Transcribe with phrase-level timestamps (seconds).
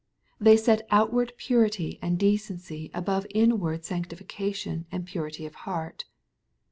[0.39, 5.53] They set outward purity and de cenc y above in ward sanctification and purity of
[5.69, 6.05] heart.